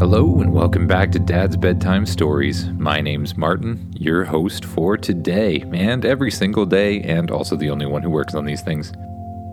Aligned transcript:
Hello, 0.00 0.40
and 0.40 0.54
welcome 0.54 0.86
back 0.86 1.12
to 1.12 1.18
Dad's 1.18 1.58
Bedtime 1.58 2.06
Stories. 2.06 2.68
My 2.70 3.02
name's 3.02 3.36
Martin, 3.36 3.92
your 3.94 4.24
host 4.24 4.64
for 4.64 4.96
today, 4.96 5.62
and 5.74 6.06
every 6.06 6.30
single 6.30 6.64
day, 6.64 7.02
and 7.02 7.30
also 7.30 7.54
the 7.54 7.68
only 7.68 7.84
one 7.84 8.00
who 8.00 8.08
works 8.08 8.34
on 8.34 8.46
these 8.46 8.62
things. 8.62 8.94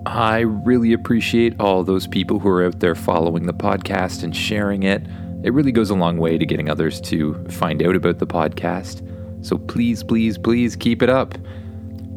I 0.05 0.39
really 0.39 0.93
appreciate 0.93 1.59
all 1.59 1.83
those 1.83 2.07
people 2.07 2.39
who 2.39 2.47
are 2.47 2.65
out 2.65 2.79
there 2.79 2.95
following 2.95 3.45
the 3.45 3.53
podcast 3.53 4.23
and 4.23 4.33
sharing 4.33 4.83
it. 4.83 5.05
It 5.43 5.51
really 5.51 5.73
goes 5.73 5.89
a 5.89 5.95
long 5.95 6.17
way 6.17 6.37
to 6.37 6.45
getting 6.45 6.69
others 6.69 7.01
to 7.01 7.33
find 7.49 7.83
out 7.83 7.97
about 7.97 8.19
the 8.19 8.25
podcast. 8.25 9.05
So 9.45 9.57
please, 9.57 10.01
please, 10.01 10.37
please 10.37 10.77
keep 10.77 11.03
it 11.03 11.09
up. 11.09 11.37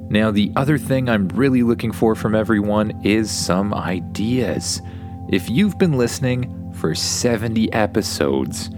Now, 0.09 0.31
the 0.31 0.53
other 0.55 0.79
thing 0.79 1.09
I'm 1.09 1.27
really 1.31 1.65
looking 1.65 1.91
for 1.91 2.15
from 2.15 2.37
everyone 2.37 2.93
is 3.05 3.29
some 3.29 3.75
ideas. 3.75 4.81
If 5.31 5.50
you've 5.50 5.81
been 5.81 5.99
listening 5.99 6.60
for 6.80 6.94
70 6.94 7.70
episodes, 7.75 8.70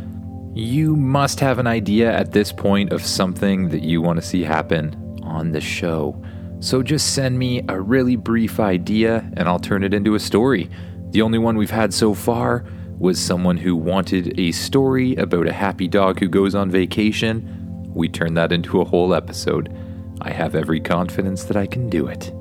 you 0.54 0.96
must 0.96 1.38
have 1.38 1.60
an 1.60 1.68
idea 1.68 2.12
at 2.12 2.32
this 2.32 2.52
point 2.52 2.92
of 2.92 3.06
something 3.06 3.68
that 3.68 3.82
you 3.82 4.02
want 4.02 4.20
to 4.20 4.26
see 4.26 4.42
happen 4.42 5.20
on 5.22 5.52
the 5.52 5.60
show. 5.60 6.20
So 6.58 6.82
just 6.82 7.14
send 7.14 7.38
me 7.38 7.62
a 7.68 7.80
really 7.80 8.16
brief 8.16 8.58
idea 8.58 9.30
and 9.36 9.48
I'll 9.48 9.60
turn 9.60 9.84
it 9.84 9.94
into 9.94 10.16
a 10.16 10.20
story. 10.20 10.68
The 11.10 11.22
only 11.22 11.38
one 11.38 11.56
we've 11.56 11.70
had 11.70 11.94
so 11.94 12.12
far 12.12 12.64
was 12.98 13.20
someone 13.20 13.56
who 13.56 13.76
wanted 13.76 14.38
a 14.38 14.50
story 14.50 15.14
about 15.14 15.46
a 15.46 15.52
happy 15.52 15.86
dog 15.86 16.18
who 16.18 16.28
goes 16.28 16.56
on 16.56 16.72
vacation. 16.72 17.92
We 17.94 18.08
turned 18.08 18.36
that 18.36 18.50
into 18.50 18.80
a 18.80 18.84
whole 18.84 19.14
episode. 19.14 19.72
I 20.20 20.32
have 20.32 20.56
every 20.56 20.80
confidence 20.80 21.44
that 21.44 21.56
I 21.56 21.66
can 21.66 21.88
do 21.88 22.08
it. 22.08 22.32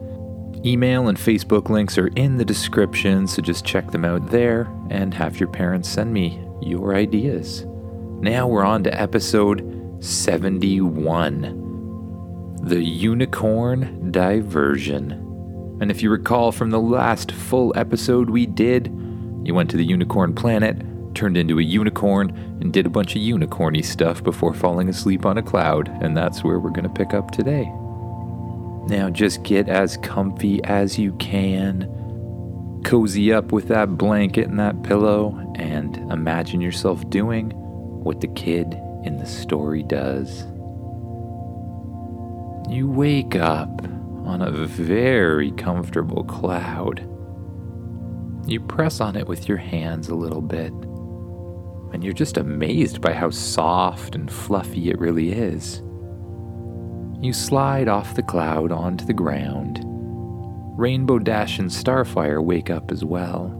Email 0.64 1.08
and 1.08 1.18
Facebook 1.18 1.70
links 1.70 1.98
are 1.98 2.10
in 2.10 2.38
the 2.38 2.46
description, 2.46 3.28
so 3.28 3.42
just 3.42 3.66
check 3.66 3.90
them 3.90 4.06
out 4.06 4.30
there 4.30 4.72
and 4.92 5.12
have 5.12 5.40
your 5.40 5.50
parents 5.50 5.90
send 5.90 6.14
me 6.14 6.40
your 6.62 6.94
ideas. 6.94 7.66
Now 8.22 8.48
we're 8.48 8.64
on 8.64 8.84
to 8.84 9.02
episode 9.02 9.98
71 10.04 12.60
The 12.62 12.84
Unicorn 12.84 14.12
Diversion. 14.12 15.14
And 15.82 15.90
if 15.90 16.04
you 16.04 16.12
recall 16.12 16.52
from 16.52 16.70
the 16.70 16.80
last 16.80 17.32
full 17.32 17.74
episode 17.76 18.30
we 18.30 18.46
did, 18.46 18.86
you 19.44 19.56
went 19.56 19.72
to 19.72 19.78
the 19.78 19.86
unicorn 19.86 20.36
planet, 20.36 20.78
turned 21.16 21.38
into 21.38 21.58
a 21.58 21.64
unicorn, 21.64 22.30
and 22.62 22.72
did 22.72 22.86
a 22.86 22.90
bunch 22.90 23.16
of 23.16 23.24
unicorny 23.24 23.84
stuff 23.84 24.24
before 24.24 24.54
falling 24.54 24.90
asleep 24.90 25.26
on 25.26 25.40
a 25.40 25.42
cloud, 25.42 25.88
and 26.04 26.16
that's 26.16 26.44
where 26.44 26.60
we're 26.60 26.70
going 26.70 26.84
to 26.84 26.90
pick 26.90 27.16
up 27.16 27.32
today. 27.32 27.68
Now 28.88 29.10
just 29.10 29.44
get 29.44 29.70
as 29.70 29.98
comfy 29.98 30.64
as 30.64 30.98
you 30.98 31.14
can, 31.14 32.82
cozy 32.84 33.32
up 33.32 33.52
with 33.52 33.68
that 33.68 33.98
blanket 33.98 34.48
and 34.48 34.60
that 34.60 34.84
pillow, 34.84 35.38
and 35.56 35.98
imagine 36.12 36.62
yourself 36.62 37.08
doing 37.10 37.52
what 37.52 38.22
the 38.22 38.28
kid 38.30 38.74
in 39.04 39.18
the 39.18 39.26
story 39.26 39.84
does. 39.84 40.46
You 42.70 42.90
wake 42.90 43.36
up 43.36 43.84
on 44.26 44.42
a 44.42 44.52
very 44.52 45.52
comfortable 45.52 46.24
cloud. 46.24 47.08
You 48.48 48.60
press 48.60 49.00
on 49.00 49.16
it 49.16 49.28
with 49.28 49.48
your 49.48 49.58
hands 49.58 50.10
a 50.10 50.16
little 50.16 50.42
bit, 50.42 50.72
and 51.94 52.04
you're 52.04 52.14
just 52.14 52.38
amazed 52.38 53.02
by 53.02 53.14
how 53.14 53.30
soft 53.30 54.16
and 54.16 54.32
fluffy 54.32 54.90
it 54.90 55.00
really 55.00 55.32
is. 55.32 55.84
You 57.22 57.34
slide 57.34 57.88
off 57.88 58.16
the 58.16 58.24
cloud 58.24 58.72
onto 58.72 59.06
the 59.06 59.14
ground. 59.14 59.82
Rainbow 60.78 61.20
Dash 61.20 61.60
and 61.60 61.70
Starfire 61.70 62.44
wake 62.44 62.72
up 62.72 62.92
as 62.92 63.06
well. 63.06 63.58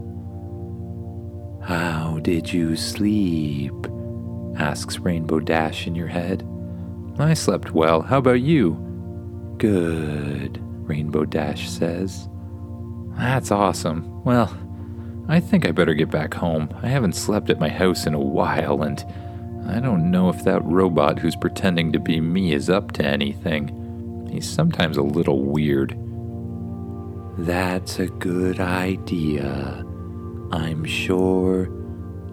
How 1.62 2.18
did 2.22 2.52
you 2.52 2.74
sleep? 2.74 3.74
asks 4.58 4.98
Rainbow 4.98 5.38
Dash 5.38 5.86
in 5.86 5.94
your 5.94 6.08
head. 6.08 6.46
I 7.18 7.34
slept 7.34 7.72
well. 7.72 8.02
How 8.02 8.18
about 8.18 8.40
you? 8.40 8.74
Good, 9.58 10.58
Rainbow 10.60 11.24
Dash 11.24 11.68
says. 11.70 12.28
That's 13.16 13.52
awesome. 13.52 14.24
Well, 14.24 14.52
I 15.28 15.38
think 15.38 15.66
I 15.66 15.70
better 15.70 15.94
get 15.94 16.10
back 16.10 16.34
home. 16.34 16.68
I 16.82 16.88
haven't 16.88 17.14
slept 17.14 17.48
at 17.48 17.60
my 17.60 17.68
house 17.68 18.06
in 18.06 18.14
a 18.14 18.20
while, 18.20 18.82
and 18.82 19.04
I 19.66 19.80
don't 19.80 20.10
know 20.10 20.28
if 20.28 20.44
that 20.44 20.64
robot 20.64 21.18
who's 21.18 21.36
pretending 21.36 21.92
to 21.92 21.98
be 21.98 22.20
me 22.20 22.52
is 22.52 22.68
up 22.68 22.92
to 22.92 23.04
anything. 23.04 24.28
He's 24.30 24.48
sometimes 24.48 24.96
a 24.96 25.02
little 25.02 25.42
weird. 25.44 25.96
That's 27.38 27.98
a 27.98 28.06
good 28.06 28.60
idea. 28.60 29.84
I'm 30.52 30.84
sure 30.84 31.70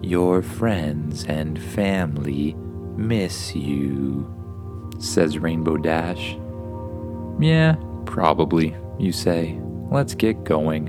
your 0.02 0.42
friends 0.42 1.24
and 1.24 1.62
family 1.62 2.54
miss 2.96 3.54
you, 3.54 4.28
says 4.98 5.38
Rainbow 5.38 5.76
Dash. 5.76 6.36
Yeah, 7.38 7.76
probably, 8.06 8.76
you 8.98 9.12
say. 9.12 9.58
Let's 9.90 10.14
get 10.14 10.44
going. 10.44 10.86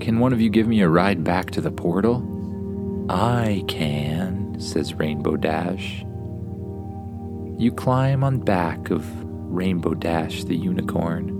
Can 0.00 0.18
one 0.18 0.32
of 0.32 0.40
you 0.40 0.50
give 0.50 0.66
me 0.66 0.80
a 0.80 0.88
ride 0.88 1.22
back 1.22 1.50
to 1.52 1.60
the 1.60 1.70
portal? 1.70 2.26
I 3.08 3.64
can 3.68 4.49
says 4.60 4.94
Rainbow 4.94 5.36
Dash. 5.36 6.04
You 7.58 7.72
climb 7.72 8.22
on 8.22 8.38
back 8.40 8.90
of 8.90 9.04
Rainbow 9.24 9.94
Dash 9.94 10.44
the 10.44 10.56
unicorn. 10.56 11.36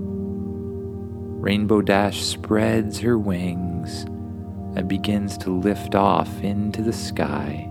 Rainbow 1.41 1.81
Dash 1.81 2.21
spreads 2.21 2.99
her 2.99 3.17
wings 3.17 4.03
and 4.75 4.87
begins 4.87 5.37
to 5.39 5.49
lift 5.49 5.95
off 5.95 6.43
into 6.43 6.81
the 6.81 6.93
sky. 6.93 7.67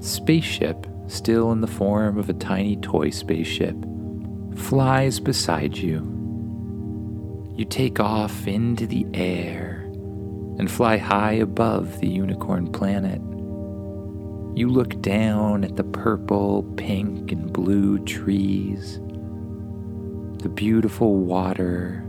Spaceship, 0.00 0.86
still 1.06 1.52
in 1.52 1.60
the 1.60 1.66
form 1.66 2.18
of 2.18 2.28
a 2.28 2.34
tiny 2.34 2.76
toy 2.76 3.10
spaceship, 3.10 3.76
flies 4.56 5.20
beside 5.20 5.76
you. 5.76 6.10
You 7.56 7.64
take 7.64 8.00
off 8.00 8.46
into 8.46 8.86
the 8.86 9.06
air 9.14 9.80
and 10.58 10.70
fly 10.70 10.98
high 10.98 11.32
above 11.32 12.00
the 12.00 12.08
unicorn 12.08 12.70
planet. 12.70 13.20
You 14.54 14.68
look 14.68 15.00
down 15.02 15.64
at 15.64 15.74
the 15.74 15.82
purple, 15.82 16.62
pink, 16.76 17.32
and 17.32 17.52
blue 17.52 17.98
trees, 18.04 19.00
the 20.38 20.48
beautiful 20.48 21.16
water, 21.16 22.04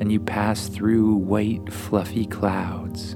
and 0.00 0.10
you 0.10 0.18
pass 0.18 0.66
through 0.66 1.14
white, 1.14 1.72
fluffy 1.72 2.26
clouds 2.26 3.14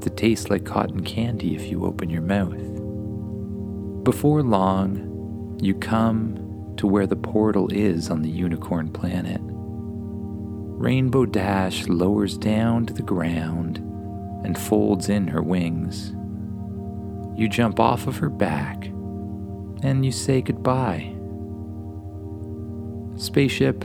that 0.00 0.18
taste 0.18 0.50
like 0.50 0.66
cotton 0.66 1.02
candy 1.02 1.56
if 1.56 1.70
you 1.70 1.86
open 1.86 2.10
your 2.10 2.20
mouth. 2.20 2.58
Before 4.04 4.42
long, 4.42 5.58
you 5.62 5.74
come 5.74 6.74
to 6.76 6.86
where 6.86 7.06
the 7.06 7.16
portal 7.16 7.72
is 7.72 8.10
on 8.10 8.20
the 8.20 8.30
unicorn 8.30 8.90
planet. 8.90 9.40
Rainbow 9.42 11.24
Dash 11.24 11.88
lowers 11.88 12.36
down 12.36 12.84
to 12.84 12.92
the 12.92 13.02
ground 13.02 13.78
and 14.44 14.58
folds 14.58 15.08
in 15.08 15.26
her 15.28 15.42
wings. 15.42 16.14
You 17.38 17.48
jump 17.48 17.78
off 17.78 18.08
of 18.08 18.16
her 18.16 18.30
back 18.30 18.86
and 19.84 20.04
you 20.04 20.10
say 20.10 20.42
goodbye. 20.42 21.14
Spaceship, 23.16 23.84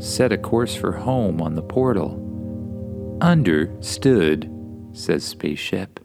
set 0.00 0.32
a 0.32 0.36
course 0.36 0.74
for 0.74 0.90
home 0.90 1.40
on 1.40 1.54
the 1.54 1.62
portal. 1.62 2.18
Understood, 3.20 4.50
says 4.92 5.22
Spaceship. 5.24 6.00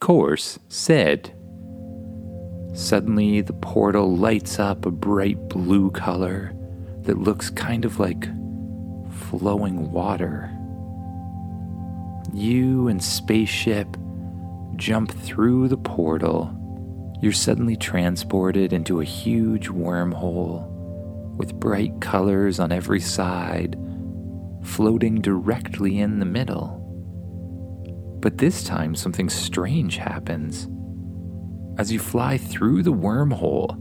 Course 0.00 0.58
set. 0.68 1.32
Suddenly, 2.74 3.40
the 3.40 3.54
portal 3.54 4.14
lights 4.14 4.58
up 4.58 4.84
a 4.84 4.90
bright 4.90 5.48
blue 5.48 5.90
color 5.92 6.52
that 7.04 7.20
looks 7.20 7.48
kind 7.48 7.86
of 7.86 7.98
like 7.98 8.26
flowing 9.30 9.90
water. 9.90 10.50
You 12.34 12.88
and 12.88 13.02
Spaceship 13.02 13.96
jump 14.76 15.12
through 15.12 15.68
the 15.68 15.76
portal, 15.76 16.54
you're 17.20 17.32
suddenly 17.32 17.76
transported 17.76 18.72
into 18.72 19.00
a 19.00 19.04
huge 19.04 19.68
wormhole 19.68 20.70
with 21.36 21.54
bright 21.54 22.00
colors 22.00 22.60
on 22.60 22.70
every 22.70 23.00
side, 23.00 23.76
floating 24.62 25.20
directly 25.20 26.00
in 26.00 26.18
the 26.18 26.26
middle. 26.26 26.80
But 28.20 28.38
this 28.38 28.62
time, 28.64 28.94
something 28.94 29.28
strange 29.28 29.96
happens. 29.96 30.68
As 31.78 31.90
you 31.90 31.98
fly 31.98 32.38
through 32.38 32.82
the 32.82 32.92
wormhole, 32.92 33.80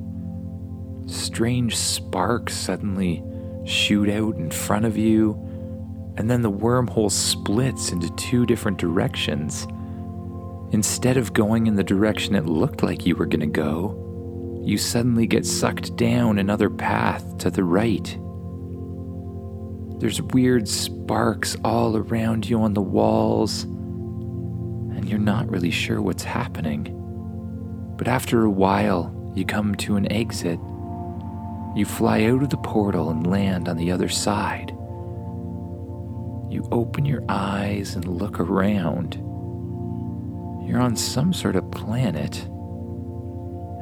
strange 1.10 1.76
sparks 1.76 2.54
suddenly 2.54 3.24
shoot 3.66 4.10
out 4.10 4.36
in 4.36 4.52
front 4.52 4.86
of 4.86 4.98
you, 4.98 5.34
and 6.18 6.30
then 6.30 6.42
the 6.42 6.52
wormhole 6.52 7.12
splits 7.12 7.92
into 7.92 8.14
two 8.16 8.46
different 8.46 8.78
directions 8.78 9.68
Instead 10.74 11.18
of 11.18 11.34
going 11.34 11.68
in 11.68 11.76
the 11.76 11.84
direction 11.84 12.34
it 12.34 12.48
looked 12.48 12.82
like 12.82 13.06
you 13.06 13.16
were 13.16 13.28
going 13.28 13.40
to 13.40 13.46
go, 13.46 14.60
you 14.66 14.76
suddenly 14.76 15.28
get 15.28 15.46
sucked 15.46 15.96
down 15.96 16.40
another 16.40 16.68
path 16.68 17.38
to 17.38 17.52
the 17.52 17.64
right. 17.64 18.18
There's 20.00 20.20
weird 20.20 20.68
sparks 20.68 21.56
all 21.64 21.96
around 21.96 22.50
you 22.50 22.60
on 22.60 22.74
the 22.74 22.82
walls, 22.82 23.66
and 23.66 25.08
you're 25.08 25.20
not 25.20 25.48
really 25.48 25.70
sure 25.70 26.02
what's 26.02 26.24
happening. 26.24 26.88
But 27.96 28.08
after 28.08 28.44
a 28.44 28.50
while, 28.50 29.32
you 29.36 29.46
come 29.46 29.76
to 29.76 29.96
an 29.96 30.12
exit. 30.12 30.58
You 31.76 31.86
fly 31.86 32.24
out 32.24 32.42
of 32.42 32.50
the 32.50 32.58
portal 32.58 33.12
and 33.12 33.28
land 33.28 33.70
on 33.70 33.78
the 33.78 33.92
other 33.92 34.10
side. 34.10 34.72
You 36.50 36.68
open 36.72 37.06
your 37.06 37.24
eyes 37.30 37.96
and 37.96 38.08
look 38.08 38.40
around. 38.40 39.23
You're 40.66 40.82
on 40.82 40.96
some 40.96 41.34
sort 41.34 41.56
of 41.56 41.70
planet, 41.72 42.44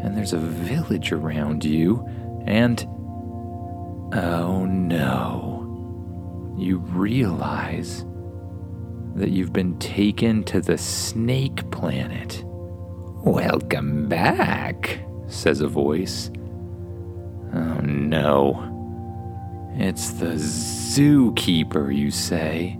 and 0.03 0.17
there's 0.17 0.33
a 0.33 0.37
village 0.37 1.11
around 1.11 1.63
you, 1.63 2.05
and. 2.45 2.85
Oh 4.13 4.65
no. 4.65 6.53
You 6.57 6.79
realize 6.79 8.05
that 9.15 9.29
you've 9.29 9.53
been 9.53 9.79
taken 9.79 10.43
to 10.43 10.59
the 10.59 10.77
snake 10.77 11.71
planet. 11.71 12.43
Welcome 12.45 14.09
back, 14.09 14.99
says 15.27 15.61
a 15.61 15.67
voice. 15.67 16.29
Oh 17.53 17.79
no. 17.81 18.67
It's 19.75 20.11
the 20.11 20.33
zookeeper, 20.33 21.95
you 21.95 22.11
say. 22.11 22.77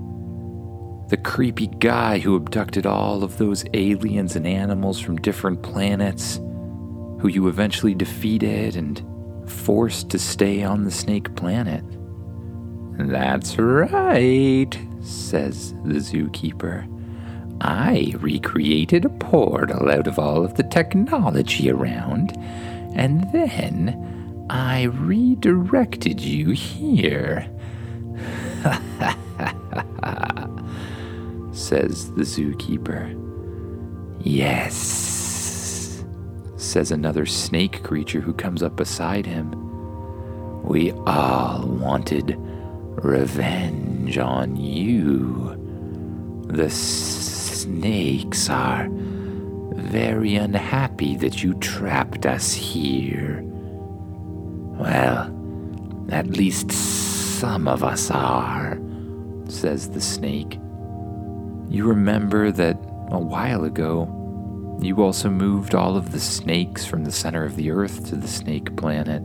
The 1.11 1.17
creepy 1.17 1.67
guy 1.67 2.19
who 2.19 2.37
abducted 2.37 2.85
all 2.85 3.21
of 3.21 3.37
those 3.37 3.65
aliens 3.73 4.37
and 4.37 4.47
animals 4.47 4.97
from 4.97 5.17
different 5.17 5.61
planets, 5.61 6.37
who 6.37 7.27
you 7.27 7.49
eventually 7.49 7.93
defeated 7.93 8.77
and 8.77 9.03
forced 9.45 10.09
to 10.11 10.17
stay 10.17 10.63
on 10.63 10.85
the 10.85 10.89
snake 10.89 11.35
planet. 11.35 11.83
That's 12.97 13.57
right, 13.57 14.69
says 15.01 15.73
the 15.83 15.95
zookeeper. 15.95 16.87
I 17.59 18.13
recreated 18.19 19.03
a 19.03 19.09
portal 19.09 19.91
out 19.91 20.07
of 20.07 20.17
all 20.17 20.45
of 20.45 20.55
the 20.55 20.63
technology 20.63 21.69
around, 21.69 22.37
and 22.95 23.29
then 23.33 24.47
I 24.49 24.83
redirected 24.83 26.21
you 26.21 26.51
here. 26.51 27.49
says 31.51 32.11
the 32.13 32.23
zookeeper. 32.23 33.17
Yes, 34.19 36.03
says 36.57 36.91
another 36.91 37.25
snake 37.25 37.83
creature 37.83 38.21
who 38.21 38.33
comes 38.33 38.61
up 38.61 38.75
beside 38.75 39.25
him. 39.25 39.51
We 40.63 40.91
all 41.07 41.65
wanted 41.65 42.35
revenge 42.37 44.17
on 44.17 44.55
you. 44.55 45.57
The 46.47 46.69
snakes 46.69 48.49
are 48.49 48.87
very 48.91 50.35
unhappy 50.35 51.15
that 51.17 51.41
you 51.41 51.55
trapped 51.55 52.25
us 52.25 52.53
here. 52.53 53.41
Well, 54.79 55.35
at 56.11 56.27
least 56.27 56.71
some 56.71 57.67
of 57.67 57.83
us 57.83 58.11
are, 58.11 58.79
says 59.47 59.89
the 59.89 60.01
snake. 60.01 60.60
You 61.71 61.85
remember 61.87 62.51
that 62.51 62.75
a 63.11 63.17
while 63.17 63.63
ago, 63.63 64.77
you 64.81 65.01
also 65.01 65.29
moved 65.29 65.73
all 65.73 65.95
of 65.95 66.11
the 66.11 66.19
snakes 66.19 66.85
from 66.85 67.05
the 67.05 67.13
center 67.13 67.45
of 67.45 67.55
the 67.55 67.71
earth 67.71 68.09
to 68.09 68.17
the 68.17 68.27
snake 68.27 68.75
planet 68.75 69.23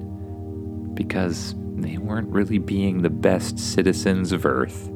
because 0.94 1.56
they 1.74 1.98
weren't 1.98 2.28
really 2.28 2.58
being 2.58 3.02
the 3.02 3.10
best 3.10 3.58
citizens 3.58 4.30
of 4.30 4.46
Earth. 4.46 4.88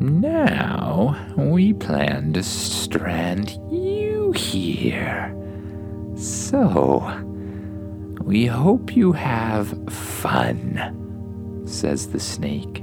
Now, 0.00 1.16
we 1.36 1.74
plan 1.74 2.32
to 2.32 2.42
strand 2.42 3.50
you 3.70 4.32
here. 4.32 5.32
So, 6.16 6.98
we 8.22 8.46
hope 8.46 8.96
you 8.96 9.12
have 9.12 9.92
fun, 9.92 11.62
says 11.66 12.08
the 12.08 12.18
snake. 12.18 12.82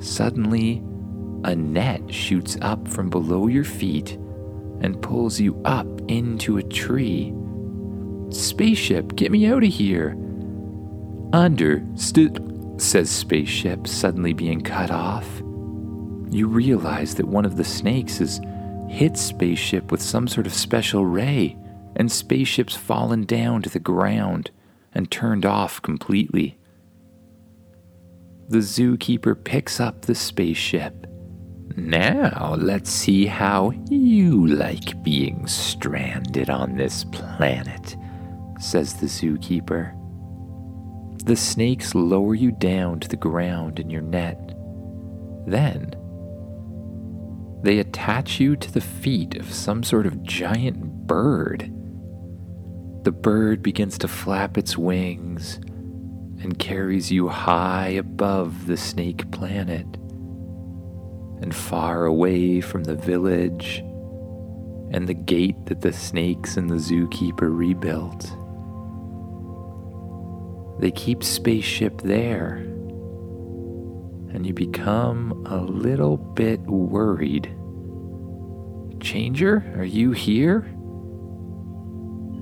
Suddenly, 0.00 0.82
a 1.44 1.54
net 1.54 2.12
shoots 2.12 2.56
up 2.62 2.86
from 2.88 3.08
below 3.10 3.46
your 3.46 3.64
feet 3.64 4.12
and 4.80 5.00
pulls 5.02 5.40
you 5.40 5.60
up 5.64 5.86
into 6.08 6.58
a 6.58 6.62
tree. 6.62 7.34
Spaceship, 8.30 9.16
get 9.16 9.32
me 9.32 9.46
out 9.46 9.64
of 9.64 9.72
here! 9.72 10.16
Understood, 11.32 12.74
says 12.78 13.10
Spaceship, 13.10 13.86
suddenly 13.86 14.32
being 14.32 14.60
cut 14.60 14.90
off. 14.90 15.26
You 16.30 16.46
realize 16.46 17.14
that 17.16 17.26
one 17.26 17.44
of 17.44 17.56
the 17.56 17.64
snakes 17.64 18.18
has 18.18 18.40
hit 18.88 19.16
Spaceship 19.16 19.90
with 19.90 20.02
some 20.02 20.28
sort 20.28 20.46
of 20.46 20.54
special 20.54 21.04
ray, 21.04 21.56
and 21.96 22.10
Spaceship's 22.10 22.76
fallen 22.76 23.24
down 23.24 23.62
to 23.62 23.70
the 23.70 23.78
ground 23.78 24.50
and 24.94 25.10
turned 25.10 25.44
off 25.44 25.82
completely. 25.82 26.58
The 28.48 28.58
zookeeper 28.58 29.42
picks 29.42 29.80
up 29.80 30.02
the 30.02 30.14
spaceship. 30.14 31.07
Now 31.78 32.56
let's 32.58 32.90
see 32.90 33.24
how 33.24 33.70
you 33.88 34.48
like 34.48 35.00
being 35.04 35.46
stranded 35.46 36.50
on 36.50 36.76
this 36.76 37.04
planet, 37.04 37.96
says 38.58 38.94
the 38.94 39.06
zookeeper. 39.06 39.94
The 41.24 41.36
snakes 41.36 41.94
lower 41.94 42.34
you 42.34 42.50
down 42.50 42.98
to 43.00 43.08
the 43.08 43.16
ground 43.16 43.78
in 43.78 43.90
your 43.90 44.02
net. 44.02 44.56
Then, 45.46 45.94
they 47.62 47.78
attach 47.78 48.40
you 48.40 48.56
to 48.56 48.72
the 48.72 48.80
feet 48.80 49.36
of 49.36 49.52
some 49.52 49.84
sort 49.84 50.06
of 50.06 50.22
giant 50.24 51.06
bird. 51.06 51.72
The 53.04 53.12
bird 53.12 53.62
begins 53.62 53.98
to 53.98 54.08
flap 54.08 54.58
its 54.58 54.76
wings 54.76 55.60
and 56.42 56.58
carries 56.58 57.12
you 57.12 57.28
high 57.28 57.88
above 57.90 58.66
the 58.66 58.76
snake 58.76 59.30
planet 59.30 59.97
and 61.40 61.54
far 61.54 62.04
away 62.04 62.60
from 62.60 62.84
the 62.84 62.96
village 62.96 63.84
and 64.90 65.06
the 65.06 65.14
gate 65.14 65.66
that 65.66 65.80
the 65.80 65.92
snakes 65.92 66.56
and 66.56 66.70
the 66.70 66.76
zookeeper 66.76 67.56
rebuilt. 67.56 68.32
They 70.80 70.90
keep 70.90 71.22
spaceship 71.22 72.02
there. 72.02 72.56
And 74.32 74.46
you 74.46 74.54
become 74.54 75.44
a 75.46 75.58
little 75.58 76.16
bit 76.16 76.60
worried. 76.60 77.54
Changer, 79.00 79.64
are 79.76 79.84
you 79.84 80.12
here? 80.12 80.60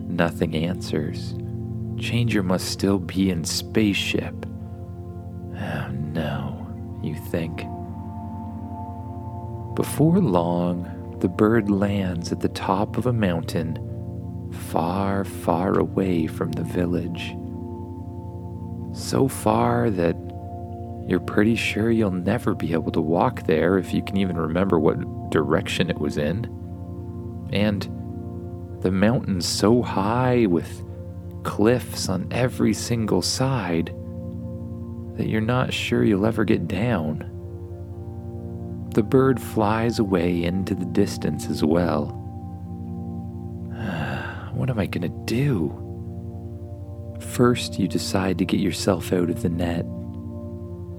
Nothing 0.09 0.54
answers. 0.54 1.35
Changer 1.99 2.42
must 2.42 2.68
still 2.68 2.99
be 2.99 3.30
in 3.30 3.44
spaceship. 3.44 4.35
Oh 5.59 5.88
no, 5.90 7.00
you 7.02 7.14
think. 7.30 7.64
Before 9.76 10.18
long, 10.18 11.18
the 11.21 11.28
bird 11.28 11.71
lands 11.71 12.33
at 12.33 12.40
the 12.40 12.49
top 12.49 12.99
of 12.99 13.06
a 13.06 13.12
mountain, 13.12 13.78
far, 14.71 15.25
far 15.25 15.78
away 15.78 16.26
from 16.26 16.50
the 16.52 16.64
village 16.64 17.37
so 18.97 19.28
far 19.28 19.90
that 19.90 20.16
you're 21.06 21.21
pretty 21.21 21.54
sure 21.54 21.90
you'll 21.90 22.11
never 22.11 22.54
be 22.54 22.73
able 22.73 22.90
to 22.90 23.00
walk 23.00 23.47
there 23.47 23.78
if 23.78 23.92
you 23.92 24.02
can 24.02 24.16
even 24.16 24.37
remember 24.37 24.78
what 24.78 25.30
direction 25.30 25.90
it 25.90 25.99
was 25.99 26.16
in. 26.16 26.45
And 27.52 27.83
the 28.80 28.90
mountain's 28.90 29.47
so 29.47 29.83
high 29.83 30.47
with 30.47 30.83
cliffs 31.45 32.09
on 32.09 32.26
every 32.30 32.73
single 32.73 33.23
side 33.23 33.95
that 35.16 35.28
you're 35.28 35.40
not 35.40 35.73
sure 35.73 36.02
you'll 36.02 36.26
ever 36.26 36.45
get 36.45 36.66
down. 36.66 37.30
The 38.97 39.03
bird 39.03 39.38
flies 39.38 39.99
away 39.99 40.43
into 40.43 40.75
the 40.75 40.87
distance 40.87 41.50
as 41.50 41.62
well. 41.62 42.07
what 44.55 44.71
am 44.71 44.79
I 44.79 44.87
going 44.87 45.03
to 45.03 45.25
do? 45.26 45.69
First, 47.21 47.79
you 47.79 47.88
decide 47.88 48.38
to 48.38 48.47
get 48.47 48.59
yourself 48.59 49.12
out 49.12 49.29
of 49.29 49.43
the 49.43 49.50
net. 49.50 49.85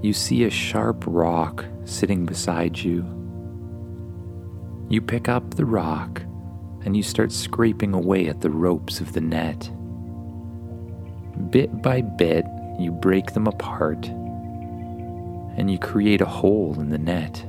You 0.05 0.13
see 0.13 0.43
a 0.43 0.51
sharp 0.51 1.05
rock 1.07 1.65
sitting 1.85 2.27
beside 2.27 2.77
you. 2.77 3.03
You 4.91 5.01
pick 5.01 5.27
up 5.27 5.55
the 5.55 5.65
rock 5.65 6.21
and 6.85 6.95
you 6.95 7.01
start 7.01 7.31
scraping 7.31 7.95
away 7.95 8.27
at 8.27 8.41
the 8.41 8.51
ropes 8.51 9.01
of 9.01 9.13
the 9.13 9.21
net. 9.21 9.71
Bit 11.49 11.81
by 11.81 12.01
bit, 12.01 12.45
you 12.79 12.91
break 12.91 13.33
them 13.33 13.47
apart 13.47 14.05
and 14.05 15.71
you 15.71 15.79
create 15.79 16.21
a 16.21 16.25
hole 16.25 16.79
in 16.79 16.91
the 16.91 16.99
net. 16.99 17.43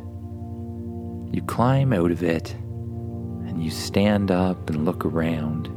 You 1.32 1.42
climb 1.42 1.92
out 1.92 2.10
of 2.10 2.22
it 2.22 2.52
and 2.52 3.62
you 3.62 3.70
stand 3.70 4.30
up 4.30 4.70
and 4.70 4.84
look 4.84 5.04
around 5.04 5.68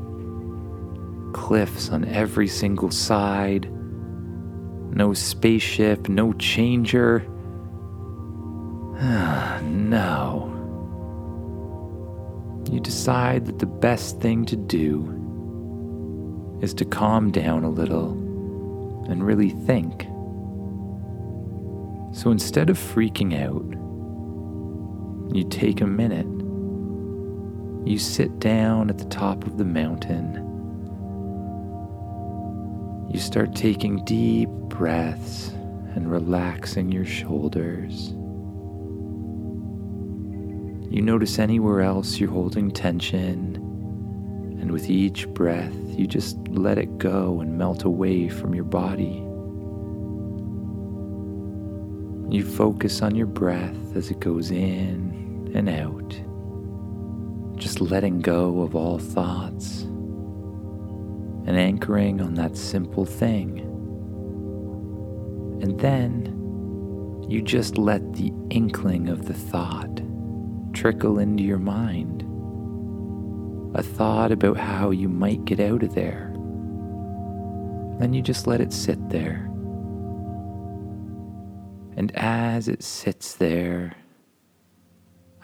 cliffs 1.33 1.89
on 1.89 2.05
every 2.05 2.47
single 2.47 2.91
side. 2.91 3.69
No 4.95 5.13
spaceship, 5.13 6.09
no 6.09 6.33
changer. 6.33 7.25
Ah, 8.97 9.59
no. 9.63 10.49
You 12.71 12.79
decide 12.79 13.45
that 13.47 13.59
the 13.59 13.65
best 13.65 14.21
thing 14.21 14.45
to 14.45 14.55
do 14.55 15.17
is 16.61 16.73
to 16.75 16.85
calm 16.85 17.31
down 17.31 17.63
a 17.63 17.69
little 17.69 18.11
and 19.09 19.25
really 19.25 19.49
think. 19.49 20.03
So 22.13 22.29
instead 22.29 22.69
of 22.69 22.77
freaking 22.77 23.41
out, 23.41 23.80
you 25.33 25.43
take 25.45 25.81
a 25.81 25.87
minute. 25.87 26.27
You 27.87 27.97
sit 27.97 28.39
down 28.39 28.89
at 28.89 28.97
the 28.97 29.05
top 29.05 29.45
of 29.45 29.57
the 29.57 29.65
mountain. 29.65 30.47
You 33.11 33.19
start 33.19 33.55
taking 33.55 34.03
deep 34.05 34.49
breaths 34.49 35.49
and 35.95 36.11
relaxing 36.11 36.91
your 36.91 37.05
shoulders. 37.05 38.09
You 40.93 41.01
notice 41.01 41.39
anywhere 41.39 41.81
else 41.81 42.19
you're 42.19 42.29
holding 42.29 42.69
tension, 42.69 43.55
and 44.59 44.71
with 44.71 44.89
each 44.89 45.27
breath, 45.29 45.73
you 45.97 46.07
just 46.07 46.37
let 46.49 46.77
it 46.77 46.97
go 46.97 47.39
and 47.39 47.57
melt 47.57 47.83
away 47.83 48.27
from 48.27 48.53
your 48.53 48.65
body. 48.65 49.25
You 52.31 52.45
focus 52.45 53.01
on 53.01 53.13
your 53.13 53.27
breath 53.27 53.93
as 53.93 54.09
it 54.09 54.21
goes 54.21 54.51
in 54.51 55.51
and 55.53 55.67
out, 55.67 56.15
just 57.59 57.81
letting 57.81 58.21
go 58.21 58.61
of 58.61 58.73
all 58.73 58.99
thoughts 58.99 59.81
and 59.81 61.57
anchoring 61.57 62.21
on 62.21 62.35
that 62.35 62.55
simple 62.55 63.03
thing. 63.03 63.59
And 65.61 65.77
then 65.81 67.25
you 67.27 67.41
just 67.41 67.77
let 67.77 68.13
the 68.13 68.31
inkling 68.49 69.09
of 69.09 69.25
the 69.25 69.33
thought 69.33 70.01
trickle 70.71 71.19
into 71.19 71.43
your 71.43 71.59
mind. 71.59 72.21
A 73.75 73.83
thought 73.83 74.31
about 74.31 74.55
how 74.55 74.91
you 74.91 75.09
might 75.09 75.43
get 75.43 75.59
out 75.59 75.83
of 75.83 75.95
there. 75.95 76.33
Then 77.99 78.13
you 78.13 78.21
just 78.21 78.47
let 78.47 78.61
it 78.61 78.71
sit 78.71 79.09
there. 79.09 79.50
And 81.95 82.11
as 82.15 82.67
it 82.67 82.83
sits 82.83 83.35
there, 83.35 83.93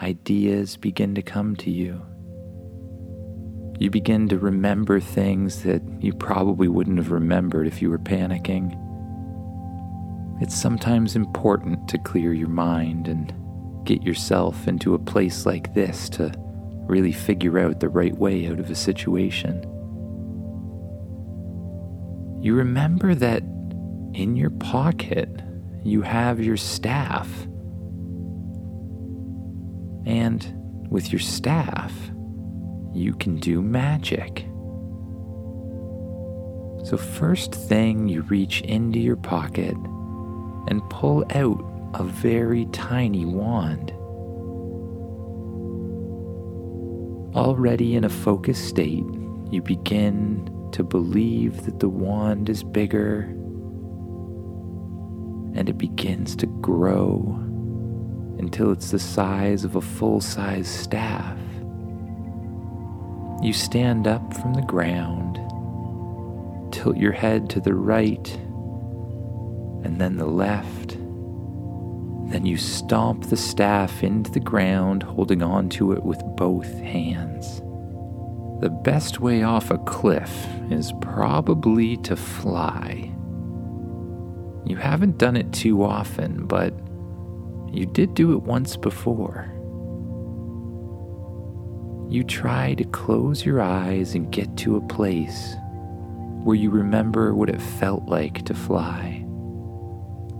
ideas 0.02 0.78
begin 0.78 1.16
to 1.16 1.22
come 1.22 1.56
to 1.58 1.70
you. 1.70 2.02
You 3.80 3.92
begin 3.92 4.28
to 4.30 4.40
remember 4.40 5.00
things 5.00 5.64
that 5.64 5.84
you 6.00 6.14
probably 6.14 6.68
wouldn't 6.68 6.98
have 6.98 7.12
remembered 7.12 7.68
if 7.68 7.82
you 7.82 7.90
were 7.90 8.00
panicking. 8.00 8.76
It's 10.42 10.56
sometimes 10.56 11.16
important 11.16 11.88
to 11.90 11.98
clear 12.00 12.34
your 12.34 12.48
mind 12.48 13.08
and 13.08 13.34
get 13.86 14.04
yourself 14.04 14.68
into 14.68 14.94
a 14.94 15.00
place 15.00 15.46
like 15.46 15.74
this 15.74 16.10
to 16.10 16.32
really 16.88 17.12
figure 17.12 17.60
out 17.60 17.80
the 17.80 17.90
right 17.90 18.16
way 18.18 18.48
out 18.48 18.60
of 18.60 18.70
a 18.70 18.76
situation. 18.76 19.62
You 22.42 22.56
remember 22.56 23.14
that 23.16 23.44
in 24.14 24.36
your 24.36 24.52
pocket 24.52 25.30
you 25.88 26.02
have 26.02 26.44
your 26.44 26.58
staff. 26.58 27.30
And 30.06 30.46
with 30.90 31.14
your 31.14 31.20
staff, 31.20 31.94
you 32.94 33.14
can 33.14 33.38
do 33.38 33.62
magic. 33.62 34.46
So, 36.86 36.98
first 36.98 37.56
thing, 37.56 38.10
you 38.10 38.22
reach 38.24 38.62
into 38.62 39.00
your 39.00 39.16
pocket 39.16 39.76
and 40.68 40.88
pull 40.90 41.24
out 41.34 41.64
a 41.94 42.04
very 42.04 42.66
tiny 42.68 43.24
wand. 43.24 43.92
Already 47.36 47.96
in 47.96 48.04
a 48.04 48.10
focused 48.10 48.68
state, 48.68 49.06
you 49.52 49.62
begin 49.62 50.70
to 50.74 50.84
believe 50.84 51.64
that 51.66 51.80
the 51.80 51.90
wand 51.90 52.50
is 52.50 52.62
bigger 52.64 53.34
and 55.58 55.70
it 55.70 55.78
begins 55.78 56.36
to 56.38 56.46
grow 56.46 57.36
until 58.40 58.72
it's 58.72 58.92
the 58.92 59.00
size 59.00 59.64
of 59.64 59.76
a 59.76 59.82
full 59.82 60.22
size 60.22 60.68
staff. 60.68 61.38
You 63.42 63.54
stand 63.54 64.08
up 64.08 64.34
from 64.36 64.54
the 64.54 64.62
ground, 64.62 65.36
tilt 66.72 66.98
your 66.98 67.12
head 67.12 67.50
to 67.52 67.60
the 67.60 67.74
right 67.74 68.28
and 69.84 70.00
then 70.00 70.18
the 70.18 70.26
left 70.26 70.98
then 72.28 72.46
you 72.46 72.58
stomp 72.58 73.30
the 73.30 73.38
staff 73.38 74.04
into 74.04 74.30
the 74.30 74.42
ground, 74.42 75.02
holding 75.02 75.42
on 75.42 75.70
to 75.70 75.94
it 75.94 76.04
with 76.04 76.22
both 76.36 76.70
hands. 76.80 77.62
The 78.60 78.70
best 78.70 79.22
way 79.22 79.44
off 79.44 79.72
a 79.72 79.78
cliff 79.78 80.46
is 80.70 80.92
probably 81.00 81.96
to 81.98 82.18
fly. 82.18 83.07
You 84.68 84.76
haven't 84.76 85.18
done 85.18 85.38
it 85.38 85.54
too 85.54 85.84
often, 85.84 86.46
but 86.46 86.74
you 87.72 87.86
did 87.86 88.14
do 88.14 88.34
it 88.34 88.42
once 88.42 88.76
before. 88.76 89.50
You 92.10 92.24
try 92.24 92.74
to 92.74 92.84
close 92.84 93.46
your 93.46 93.62
eyes 93.62 94.14
and 94.14 94.32
get 94.32 94.58
to 94.58 94.76
a 94.76 94.88
place 94.88 95.56
where 96.44 96.56
you 96.56 96.70
remember 96.70 97.34
what 97.34 97.50
it 97.50 97.62
felt 97.62 98.06
like 98.06 98.44
to 98.46 98.54
fly 98.54 99.24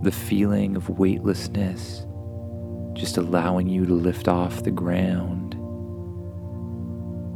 the 0.02 0.12
feeling 0.12 0.76
of 0.76 0.88
weightlessness, 0.90 2.06
just 2.92 3.16
allowing 3.16 3.68
you 3.68 3.84
to 3.84 3.94
lift 3.94 4.28
off 4.28 4.62
the 4.62 4.70
ground. 4.70 5.54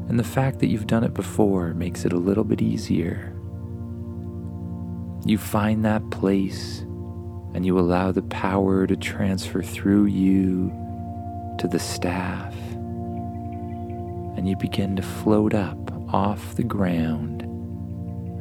And 0.09 0.19
the 0.19 0.25
fact 0.25 0.61
that 0.61 0.69
you've 0.69 0.87
done 0.87 1.03
it 1.03 1.13
before 1.13 1.75
makes 1.75 2.05
it 2.05 2.13
a 2.13 2.19
little 2.19 2.45
bit 2.45 2.63
easier. 2.63 3.32
You 5.25 5.38
find 5.38 5.85
that 5.85 6.11
place 6.11 6.81
and 7.55 7.64
you 7.64 7.79
allow 7.79 8.11
the 8.11 8.23
power 8.23 8.87
to 8.87 8.97
transfer 8.97 9.62
through 9.62 10.07
you 10.07 10.73
to 11.59 11.69
the 11.69 11.79
staff. 11.79 12.55
And 14.37 14.49
you 14.49 14.57
begin 14.57 14.97
to 14.97 15.02
float 15.02 15.55
up 15.55 15.79
off 16.12 16.57
the 16.57 16.64
ground 16.64 17.45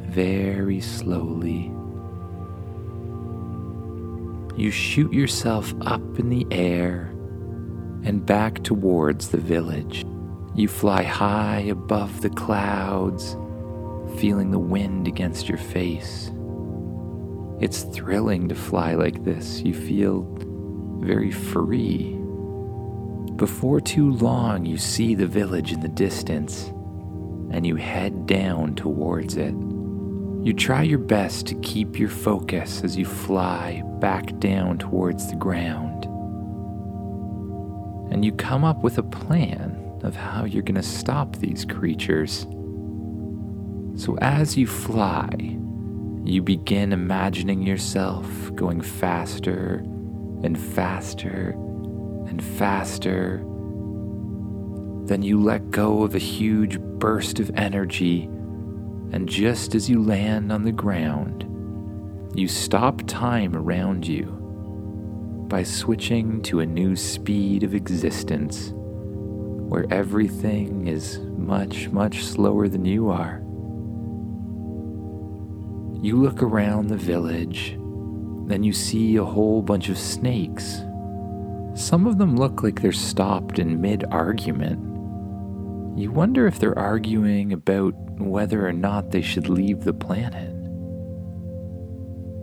very 0.08 0.80
slowly. 0.80 1.72
You 4.56 4.70
shoot 4.70 5.12
yourself 5.12 5.72
up 5.82 6.18
in 6.18 6.28
the 6.30 6.46
air 6.50 7.14
and 8.04 8.26
back 8.26 8.62
towards 8.64 9.28
the 9.28 9.38
village. 9.38 10.04
You 10.54 10.68
fly 10.68 11.04
high 11.04 11.60
above 11.60 12.22
the 12.22 12.30
clouds, 12.30 13.36
feeling 14.18 14.50
the 14.50 14.58
wind 14.58 15.06
against 15.06 15.48
your 15.48 15.58
face. 15.58 16.30
It's 17.62 17.84
thrilling 17.84 18.48
to 18.48 18.56
fly 18.56 18.94
like 18.94 19.22
this. 19.22 19.60
You 19.60 19.72
feel 19.72 20.26
very 20.98 21.30
free. 21.30 22.18
Before 23.36 23.80
too 23.80 24.10
long, 24.14 24.66
you 24.66 24.76
see 24.76 25.14
the 25.14 25.28
village 25.28 25.70
in 25.70 25.78
the 25.78 25.86
distance 25.86 26.72
and 27.52 27.64
you 27.64 27.76
head 27.76 28.26
down 28.26 28.74
towards 28.74 29.36
it. 29.36 29.54
You 30.42 30.52
try 30.52 30.82
your 30.82 30.98
best 30.98 31.46
to 31.46 31.54
keep 31.60 32.00
your 32.00 32.08
focus 32.08 32.82
as 32.82 32.96
you 32.96 33.04
fly 33.04 33.84
back 34.00 34.36
down 34.40 34.78
towards 34.78 35.30
the 35.30 35.36
ground. 35.36 36.06
And 38.12 38.24
you 38.24 38.32
come 38.32 38.64
up 38.64 38.82
with 38.82 38.98
a 38.98 39.04
plan 39.04 40.00
of 40.02 40.16
how 40.16 40.46
you're 40.46 40.64
going 40.64 40.74
to 40.74 40.82
stop 40.82 41.36
these 41.36 41.64
creatures. 41.64 42.44
So 43.94 44.18
as 44.20 44.56
you 44.56 44.66
fly, 44.66 45.60
you 46.24 46.42
begin 46.42 46.92
imagining 46.92 47.62
yourself 47.62 48.26
going 48.54 48.80
faster 48.80 49.76
and 50.42 50.58
faster 50.58 51.50
and 52.28 52.42
faster. 52.42 53.38
Then 55.06 55.22
you 55.22 55.40
let 55.40 55.70
go 55.70 56.02
of 56.02 56.14
a 56.14 56.18
huge 56.18 56.78
burst 56.80 57.40
of 57.40 57.50
energy 57.56 58.28
and 59.12 59.28
just 59.28 59.74
as 59.74 59.90
you 59.90 60.02
land 60.02 60.50
on 60.50 60.62
the 60.62 60.72
ground, 60.72 61.44
you 62.34 62.48
stop 62.48 63.02
time 63.06 63.54
around 63.54 64.06
you 64.06 64.24
by 65.48 65.62
switching 65.62 66.40
to 66.42 66.60
a 66.60 66.66
new 66.66 66.96
speed 66.96 67.62
of 67.62 67.74
existence 67.74 68.72
where 68.74 69.84
everything 69.90 70.88
is 70.88 71.18
much, 71.36 71.90
much 71.90 72.24
slower 72.24 72.68
than 72.68 72.86
you 72.86 73.10
are. 73.10 73.41
You 76.02 76.16
look 76.20 76.42
around 76.42 76.88
the 76.88 76.96
village, 76.96 77.78
then 78.46 78.64
you 78.64 78.72
see 78.72 79.16
a 79.16 79.24
whole 79.24 79.62
bunch 79.62 79.88
of 79.88 79.96
snakes. 79.96 80.82
Some 81.74 82.06
of 82.06 82.18
them 82.18 82.36
look 82.36 82.64
like 82.64 82.82
they're 82.82 82.92
stopped 82.92 83.60
in 83.60 83.80
mid 83.80 84.04
argument. 84.10 84.80
You 85.96 86.10
wonder 86.10 86.46
if 86.48 86.58
they're 86.58 86.78
arguing 86.78 87.52
about 87.52 87.94
whether 88.20 88.66
or 88.66 88.72
not 88.72 89.12
they 89.12 89.22
should 89.22 89.48
leave 89.48 89.84
the 89.84 89.94
planet. 89.94 90.50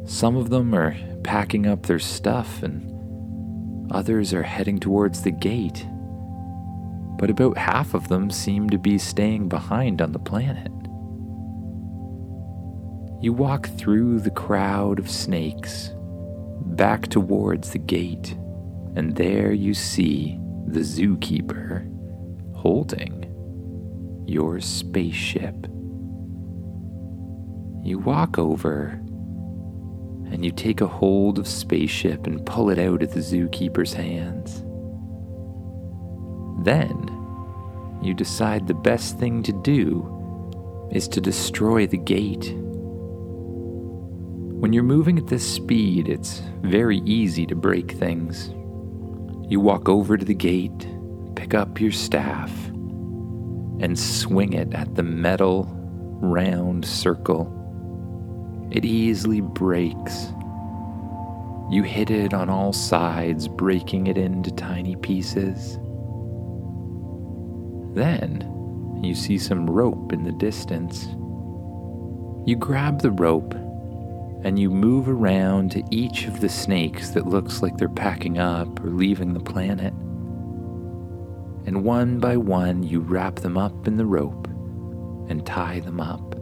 Some 0.08 0.38
of 0.38 0.50
them 0.50 0.74
are 0.74 0.96
packing 1.24 1.68
up 1.68 1.86
their 1.86 2.00
stuff, 2.00 2.63
and 2.63 3.92
others 3.92 4.34
are 4.34 4.44
heading 4.44 4.80
towards 4.80 5.22
the 5.24 5.32
gate. 5.32 5.86
but 7.20 7.30
about 7.30 7.58
half 7.58 7.94
of 7.94 8.08
them 8.08 8.32
seem 8.32 8.70
to 8.70 8.78
be 8.78 8.98
staying 8.98 9.50
behind 9.50 10.01
on 10.01 10.13
the 10.13 10.20
planet. 10.20 10.72
You 13.22 13.34
walk 13.34 13.68
through 13.78 14.20
the 14.20 14.32
crowd 14.32 14.98
of 14.98 15.10
snakes, 15.10 15.92
back 16.62 17.08
towards 17.08 17.72
the 17.72 17.80
gate, 17.80 18.32
and 18.96 19.16
there 19.16 19.52
you 19.52 19.74
see 19.74 20.40
the 20.68 20.80
zookeeper 20.80 21.86
holding 22.56 23.26
your 24.26 24.62
spaceship. 24.62 25.56
You 27.84 28.00
walk 28.00 28.38
over 28.38 29.02
and 30.32 30.46
you 30.46 30.52
take 30.52 30.80
a 30.80 30.88
hold 30.88 31.40
of 31.40 31.48
spaceship 31.48 32.26
and 32.26 32.46
pull 32.46 32.70
it 32.70 32.80
out 32.80 33.04
of 33.04 33.14
the 33.14 33.20
zookeeper's 33.20 33.94
hands. 33.94 34.64
Then 36.64 38.00
you 38.02 38.14
decide 38.14 38.68
the 38.68 38.74
best 38.74 39.20
thing 39.20 39.44
to 39.44 39.52
do 39.52 40.88
is 40.92 41.08
to 41.10 41.20
destroy 41.20 41.86
the 41.86 41.98
gate. 41.98 42.56
When 44.60 44.74
you're 44.74 44.84
moving 44.84 45.18
at 45.18 45.28
this 45.28 45.50
speed, 45.50 46.10
it's 46.10 46.39
very 46.63 46.98
easy 47.06 47.46
to 47.46 47.56
break 47.56 47.94
things. 47.94 48.50
You 49.50 49.62
walk 49.62 49.88
over 49.88 50.18
to 50.18 50.25
the 50.25 50.34
gate, 50.34 50.86
pick 51.36 51.54
up 51.54 51.80
your 51.80 51.94
staff, 51.94 52.51
and 52.68 53.98
swing 53.98 54.51
it 54.51 54.74
at 54.74 54.96
the 54.96 55.04
metal 55.04 55.66
round 56.22 56.84
circle. 56.84 57.56
It 58.70 58.84
easily 58.84 59.39
breaks. 59.39 60.34
You 61.72 61.84
hit 61.84 62.12
it 62.12 62.34
on 62.34 62.50
all 62.50 62.74
sides, 62.74 63.48
breaking 63.48 64.08
it 64.08 64.18
into 64.18 64.51
tiny 64.51 64.98
pieces. 64.98 65.78
Then 67.96 69.00
you 69.01 69.16
see 69.16 69.38
some 69.38 69.70
rope 69.70 70.12
in 70.12 70.25
the 70.25 70.34
distance. 70.34 71.06
You 72.46 72.58
grab 72.60 73.01
the 73.01 73.12
rope 73.12 73.56
and 74.43 74.58
you 74.58 74.69
move 74.69 75.10
around 75.10 75.72
to 75.72 75.84
each 75.91 76.25
of 76.25 76.39
the 76.39 76.50
snakes 76.50 77.12
that 77.12 77.27
looks 77.27 77.62
like 77.62 77.77
they're 77.77 77.89
packing 77.89 78.38
up 78.38 78.79
or 78.84 78.89
leaving 78.89 79.34
the 79.34 79.39
planet. 79.39 79.93
And 81.65 81.84
one 81.84 82.19
by 82.19 82.38
one, 82.38 82.84
you 82.84 83.00
wrap 83.00 83.38
them 83.38 83.58
up 83.58 83.88
in 83.88 83.98
the 83.98 84.05
rope 84.05 84.48
and 85.29 85.46
tie 85.46 85.79
them 85.81 86.00
up. 86.00 86.36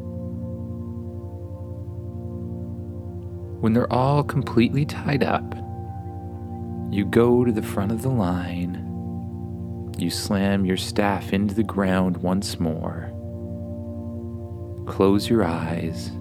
When 3.61 3.73
they're 3.73 3.91
all 3.91 4.23
completely 4.23 4.85
tied 4.85 5.23
up, 5.23 5.55
you 6.91 7.05
go 7.05 7.43
to 7.43 7.51
the 7.51 7.63
front 7.63 7.91
of 7.91 8.03
the 8.03 8.09
line 8.09 8.87
you 9.99 10.11
slam 10.11 10.63
your 10.63 10.77
staff 10.77 11.33
into 11.33 11.55
the 11.55 11.63
ground 11.63 12.17
once 12.17 12.59
more. 12.59 13.11
Close 14.85 15.27
your 15.27 15.43
eyes. 15.43 16.11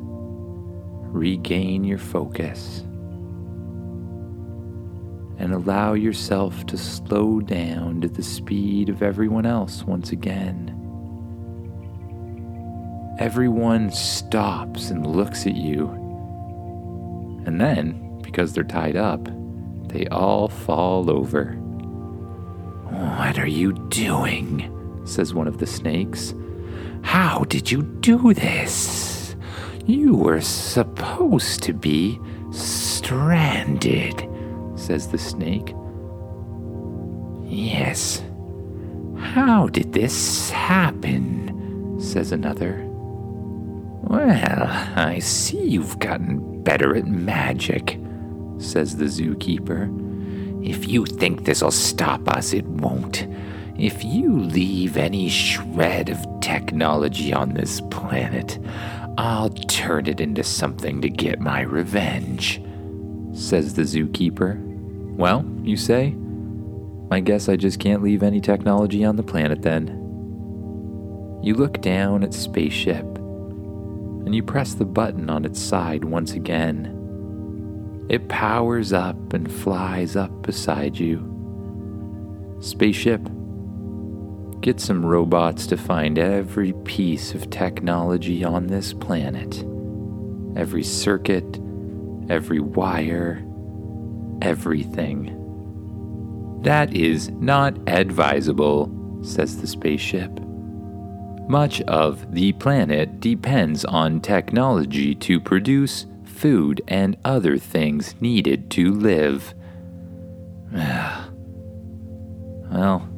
Regain 1.17 1.83
your 1.83 1.97
focus. 1.97 2.81
And 5.39 5.55
allow 5.55 5.95
yourself 5.95 6.67
to 6.67 6.77
slow 6.77 7.41
down 7.41 8.03
to 8.03 8.09
the 8.09 8.23
speed 8.23 8.91
of 8.91 9.03
everyone 9.03 9.47
else 9.47 9.83
once 9.83 10.13
again. 10.13 10.75
Everyone 13.19 13.91
stops 13.91 14.91
and 14.91 15.07
looks 15.07 15.47
at 15.47 15.57
you. 15.57 15.89
And 17.47 17.59
then, 17.59 18.21
because 18.21 18.53
they're 18.53 18.63
tied 18.63 18.97
up, 18.97 19.27
they 19.89 20.07
all 20.09 20.49
fall 20.49 21.11
over. 21.11 21.53
What 22.91 23.39
are 23.39 23.49
you 23.49 23.73
doing? 23.89 24.71
says 25.07 25.33
one 25.33 25.49
of 25.49 25.57
the 25.57 25.67
snakes. 25.67 26.35
How 27.01 27.45
did 27.45 27.71
you 27.71 27.83
do 27.83 28.35
this? 28.35 29.16
You 29.87 30.17
were 30.17 30.41
supposed 30.41 31.63
to 31.63 31.73
be 31.73 32.19
stranded, 32.51 34.29
says 34.75 35.09
the 35.09 35.19
snake. 35.19 35.75
Yes. 37.45 38.23
How 39.17 39.69
did 39.69 39.93
this 39.93 40.51
happen? 40.51 42.01
says 42.01 42.33
another. 42.33 42.83
Well, 44.03 44.67
I 44.97 45.21
see 45.21 45.63
you've 45.63 45.99
gotten 45.99 46.63
better 46.63 46.97
at 46.97 47.07
magic, 47.07 47.99
says 48.59 48.97
the 48.97 49.07
zookeeper. 49.07 49.89
If 50.67 50.89
you 50.89 51.07
think 51.07 51.45
this'll 51.45 51.71
stop 51.71 52.29
us, 52.29 52.53
it 52.53 52.67
won't. 52.67 53.27
If 53.79 54.05
you 54.05 54.39
leave 54.39 54.97
any 54.97 55.29
shred 55.29 56.09
of 56.09 56.25
technology 56.41 57.33
on 57.33 57.55
this 57.55 57.81
planet, 57.91 58.59
I'll 59.19 59.51
turn 59.51 60.07
it 60.07 60.21
into 60.21 60.45
something 60.45 61.01
to 61.01 61.09
get 61.09 61.41
my 61.41 61.63
revenge, 61.63 62.61
says 63.33 63.75
the 63.75 63.83
zookeeper. 63.83 64.61
Well, 65.17 65.45
you 65.63 65.77
say? 65.79 66.15
I 67.11 67.21
guess 67.21 67.49
I 67.49 67.57
just 67.57 67.81
can't 67.81 68.03
leave 68.03 68.23
any 68.23 68.41
technology 68.41 69.05
on 69.05 69.17
the 69.17 69.23
planet 69.23 69.63
then. 69.63 70.03
You 71.43 71.55
look 71.55 71.81
down 71.81 72.25
at 72.25 72.35
Spaceship, 72.35 73.07
and 73.07 74.35
you 74.35 74.43
press 74.43 74.75
the 74.75 74.85
button 74.85 75.31
on 75.31 75.45
its 75.45 75.63
side 75.63 76.05
once 76.05 76.33
again. 76.33 76.93
It 78.11 78.29
powers 78.29 78.93
up 78.93 79.33
and 79.33 79.51
flies 79.51 80.15
up 80.15 80.43
beside 80.43 80.99
you. 80.99 81.33
Spaceship, 82.61 83.27
get 84.67 84.81
some 84.81 85.07
robots 85.07 85.65
to 85.69 85.77
find 85.77 86.19
every 86.19 86.73
piece 86.85 87.37
of 87.37 87.49
technology 87.51 88.43
on 88.43 88.67
this 88.67 88.93
planet. 88.93 89.63
Every 90.59 90.83
circuit, 90.83 91.61
every 92.29 92.59
wire, 92.59 93.47
everything. 94.43 95.31
That 96.65 96.93
is 96.93 97.29
not 97.29 97.79
advisable, 97.89 98.91
says 99.23 99.61
the 99.61 99.69
spaceship. 99.69 100.33
Much 101.49 101.81
of 101.83 102.35
the 102.35 102.53
planet 102.55 103.21
depends 103.21 103.85
on 103.85 104.21
technology 104.21 105.15
to 105.15 105.39
produce 105.39 106.07
food 106.25 106.83
and 106.89 107.17
other 107.25 107.57
things 107.57 108.17
needed 108.21 108.69
to 108.73 108.91
live. 108.91 109.55
well, 112.73 113.09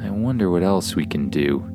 I 0.00 0.10
wonder 0.10 0.50
what 0.50 0.62
else 0.62 0.96
we 0.96 1.04
can 1.04 1.28
do. 1.28 1.66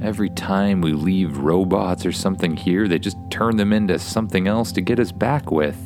Every 0.00 0.30
time 0.30 0.80
we 0.80 0.92
leave 0.92 1.38
robots 1.38 2.06
or 2.06 2.12
something 2.12 2.56
here, 2.56 2.86
they 2.86 2.98
just 2.98 3.16
turn 3.30 3.56
them 3.56 3.72
into 3.72 3.98
something 3.98 4.46
else 4.46 4.70
to 4.72 4.80
get 4.80 5.00
us 5.00 5.10
back 5.10 5.50
with. 5.50 5.76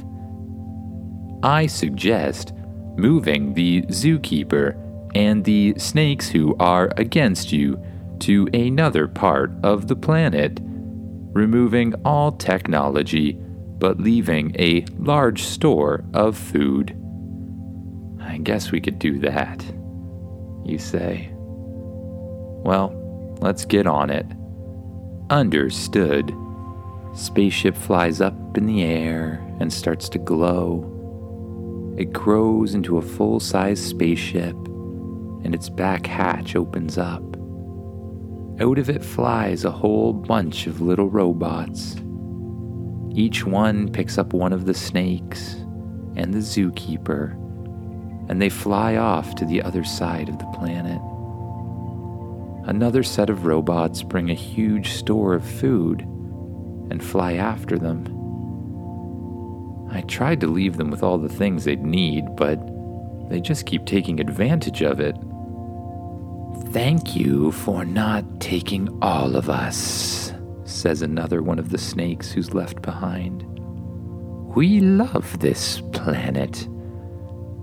I 1.42 1.66
suggest 1.66 2.52
moving 2.96 3.54
the 3.54 3.82
zookeeper 3.82 4.78
and 5.14 5.44
the 5.44 5.74
snakes 5.78 6.28
who 6.28 6.54
are 6.60 6.92
against 6.96 7.52
you 7.52 7.82
to 8.20 8.48
another 8.52 9.08
part 9.08 9.52
of 9.62 9.88
the 9.88 9.96
planet, 9.96 10.60
removing 10.62 11.94
all 12.04 12.32
technology 12.32 13.38
but 13.78 13.98
leaving 13.98 14.54
a 14.60 14.84
large 14.98 15.42
store 15.42 16.04
of 16.14 16.38
food. 16.38 16.96
I 18.20 18.38
guess 18.38 18.70
we 18.70 18.80
could 18.80 19.00
do 19.00 19.18
that, 19.18 19.64
you 20.64 20.78
say. 20.78 21.31
Well, 22.64 22.92
let's 23.40 23.64
get 23.64 23.86
on 23.86 24.10
it. 24.10 24.26
Understood. 25.30 26.34
Spaceship 27.14 27.76
flies 27.76 28.20
up 28.20 28.56
in 28.56 28.66
the 28.66 28.82
air 28.82 29.44
and 29.60 29.72
starts 29.72 30.08
to 30.10 30.18
glow. 30.18 30.88
It 31.98 32.12
grows 32.12 32.74
into 32.74 32.98
a 32.98 33.02
full 33.02 33.40
size 33.40 33.84
spaceship, 33.84 34.54
and 35.44 35.54
its 35.54 35.68
back 35.68 36.06
hatch 36.06 36.56
opens 36.56 36.96
up. 36.96 37.22
Out 38.60 38.78
of 38.78 38.88
it 38.88 39.04
flies 39.04 39.64
a 39.64 39.70
whole 39.70 40.12
bunch 40.12 40.66
of 40.66 40.80
little 40.80 41.10
robots. 41.10 41.96
Each 43.14 43.44
one 43.44 43.90
picks 43.90 44.16
up 44.16 44.32
one 44.32 44.52
of 44.52 44.64
the 44.64 44.74
snakes 44.74 45.54
and 46.16 46.32
the 46.32 46.38
zookeeper, 46.38 47.32
and 48.30 48.40
they 48.40 48.48
fly 48.48 48.96
off 48.96 49.34
to 49.34 49.44
the 49.44 49.60
other 49.62 49.84
side 49.84 50.28
of 50.28 50.38
the 50.38 50.46
planet. 50.54 51.00
Another 52.64 53.02
set 53.02 53.28
of 53.28 53.44
robots 53.44 54.02
bring 54.02 54.30
a 54.30 54.34
huge 54.34 54.90
store 54.90 55.34
of 55.34 55.44
food 55.44 56.02
and 56.90 57.02
fly 57.02 57.34
after 57.34 57.78
them. 57.78 58.06
I 59.90 60.02
tried 60.02 60.40
to 60.40 60.46
leave 60.46 60.76
them 60.76 60.90
with 60.90 61.02
all 61.02 61.18
the 61.18 61.28
things 61.28 61.64
they'd 61.64 61.82
need, 61.82 62.24
but 62.36 62.58
they 63.28 63.40
just 63.40 63.66
keep 63.66 63.84
taking 63.84 64.20
advantage 64.20 64.80
of 64.82 65.00
it. 65.00 65.16
Thank 66.72 67.16
you 67.16 67.50
for 67.52 67.84
not 67.84 68.40
taking 68.40 68.88
all 69.02 69.36
of 69.36 69.50
us, 69.50 70.32
says 70.64 71.02
another 71.02 71.42
one 71.42 71.58
of 71.58 71.70
the 71.70 71.78
snakes 71.78 72.30
who's 72.30 72.54
left 72.54 72.80
behind. 72.80 73.42
We 74.54 74.80
love 74.80 75.40
this 75.40 75.80
planet, 75.92 76.66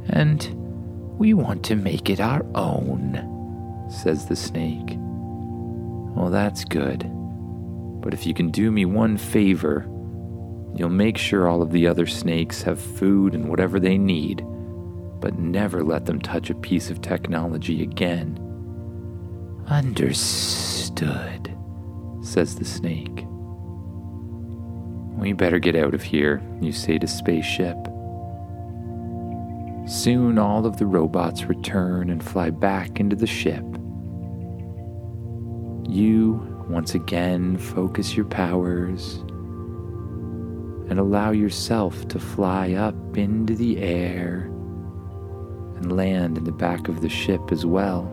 and 0.09 0.47
we 1.17 1.33
want 1.33 1.63
to 1.65 1.75
make 1.75 2.09
it 2.09 2.19
our 2.19 2.45
own. 2.53 3.38
Says 3.89 4.25
the 4.25 4.35
snake. 4.35 4.95
Well, 6.15 6.29
that's 6.29 6.63
good. 6.63 7.09
But 8.01 8.13
if 8.13 8.25
you 8.25 8.33
can 8.33 8.49
do 8.49 8.71
me 8.71 8.85
one 8.85 9.17
favor, 9.17 9.85
you'll 10.75 10.89
make 10.89 11.17
sure 11.17 11.47
all 11.47 11.61
of 11.61 11.71
the 11.71 11.87
other 11.87 12.05
snakes 12.05 12.61
have 12.63 12.79
food 12.79 13.33
and 13.33 13.49
whatever 13.49 13.79
they 13.79 13.97
need, 13.97 14.45
but 15.19 15.37
never 15.37 15.83
let 15.83 16.05
them 16.05 16.21
touch 16.21 16.49
a 16.49 16.55
piece 16.55 16.89
of 16.89 17.01
technology 17.01 17.83
again. 17.83 18.39
Understood, 19.67 21.55
says 22.21 22.55
the 22.55 22.65
snake. 22.65 23.25
We 25.17 25.33
better 25.33 25.59
get 25.59 25.75
out 25.75 25.93
of 25.93 26.01
here, 26.01 26.41
you 26.61 26.71
say 26.71 26.97
to 26.97 27.07
Spaceship. 27.07 27.75
Soon 29.85 30.37
all 30.37 30.65
of 30.65 30.77
the 30.77 30.85
robots 30.85 31.45
return 31.45 32.09
and 32.09 32.23
fly 32.23 32.51
back 32.51 32.99
into 32.99 33.15
the 33.15 33.27
ship. 33.27 33.65
You 35.89 36.65
once 36.69 36.93
again 36.93 37.57
focus 37.57 38.15
your 38.15 38.25
powers 38.25 39.15
and 40.87 40.99
allow 40.99 41.31
yourself 41.31 42.07
to 42.09 42.19
fly 42.19 42.73
up 42.73 43.17
into 43.17 43.55
the 43.55 43.79
air 43.79 44.51
and 45.77 45.97
land 45.97 46.37
in 46.37 46.43
the 46.43 46.51
back 46.51 46.89
of 46.89 47.01
the 47.01 47.09
ship 47.09 47.51
as 47.51 47.65
well. 47.65 48.03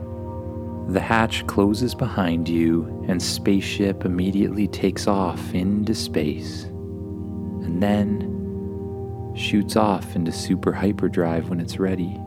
The 0.89 1.01
hatch 1.01 1.47
closes 1.49 1.95
behind 1.95 2.49
you, 2.49 3.05
and 3.09 3.23
spaceship 3.23 4.07
immediately 4.07 4.69
takes 4.69 5.07
off 5.07 5.53
into 5.55 5.95
space, 5.95 6.65
and 6.65 7.83
then 7.83 9.35
shoots 9.37 9.77
off 9.77 10.17
into 10.17 10.33
super 10.33 10.73
hyperdrive 10.73 11.51
when 11.51 11.61
it's 11.61 11.79
ready. 11.79 12.19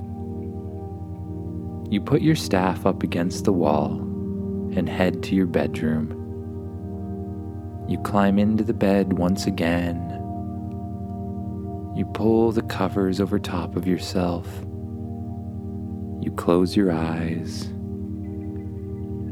You 1.90 2.02
put 2.02 2.22
your 2.22 2.36
staff 2.36 2.86
up 2.86 3.02
against 3.02 3.46
the 3.46 3.54
wall 3.54 4.06
and 4.76 4.88
head 4.90 5.24
to 5.24 5.36
your 5.36 5.46
bedroom. 5.46 6.16
You 7.88 7.98
climb 8.00 8.38
into 8.38 8.64
the 8.64 8.74
bed 8.74 9.14
once 9.14 9.46
again. 9.48 9.98
You 11.96 12.06
pull 12.14 12.52
the 12.52 12.62
covers 12.62 13.20
over 13.20 13.40
top 13.40 13.76
of 13.76 13.88
yourself. 13.88 14.48
You 16.22 16.32
close 16.36 16.76
your 16.76 16.92
eyes. 16.92 17.66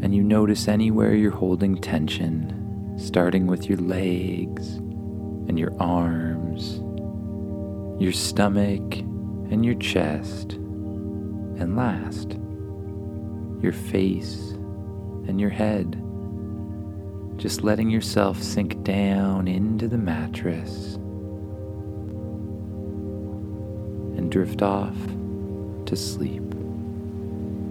And 0.01 0.15
you 0.15 0.23
notice 0.23 0.67
anywhere 0.67 1.13
you're 1.13 1.31
holding 1.31 1.77
tension, 1.77 2.95
starting 2.97 3.47
with 3.47 3.69
your 3.69 3.79
legs 3.79 4.75
and 4.75 5.57
your 5.57 5.73
arms 5.79 6.81
your 7.99 8.11
stomach 8.11 8.99
and 9.49 9.65
your 9.65 9.75
chest, 9.75 10.53
and 10.53 11.75
last, 11.75 12.33
your 13.61 13.73
face 13.73 14.53
and 15.27 15.39
your 15.39 15.49
head. 15.49 16.01
Just 17.37 17.63
letting 17.63 17.89
yourself 17.89 18.41
sink 18.41 18.83
down 18.83 19.47
into 19.47 19.87
the 19.87 19.97
mattress 19.97 20.95
and 24.15 24.31
drift 24.31 24.61
off 24.61 24.95
to 25.85 25.95
sleep. 25.95 26.43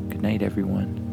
Good 0.08 0.22
night, 0.22 0.42
everyone. 0.42 1.05